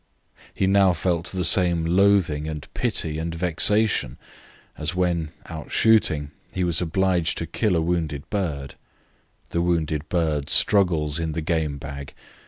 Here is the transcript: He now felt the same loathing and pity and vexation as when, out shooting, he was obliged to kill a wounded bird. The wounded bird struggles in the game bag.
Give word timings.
He 0.51 0.65
now 0.65 0.93
felt 0.93 1.27
the 1.27 1.43
same 1.45 1.85
loathing 1.85 2.47
and 2.47 2.67
pity 2.73 3.19
and 3.19 3.35
vexation 3.35 4.17
as 4.75 4.95
when, 4.95 5.29
out 5.45 5.71
shooting, 5.71 6.31
he 6.51 6.63
was 6.63 6.81
obliged 6.81 7.37
to 7.37 7.45
kill 7.45 7.75
a 7.75 7.81
wounded 7.81 8.27
bird. 8.31 8.73
The 9.51 9.61
wounded 9.61 10.09
bird 10.09 10.49
struggles 10.49 11.19
in 11.19 11.33
the 11.33 11.41
game 11.41 11.77
bag. 11.77 12.15